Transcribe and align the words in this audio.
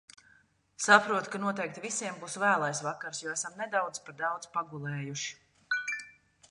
Saprotu, 0.85 1.31
ka 1.35 1.41
noteikti 1.43 1.83
visiem 1.83 2.17
būs 2.23 2.39
vēlais 2.45 2.81
vakars, 2.87 3.21
jo 3.27 3.35
esam 3.39 3.61
nedaudz 3.65 4.03
par 4.07 4.19
daudz 4.25 4.53
pagulējuši. 4.59 6.01